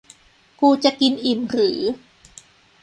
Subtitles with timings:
[0.59, 1.79] กูจะกินอิ่มหรือ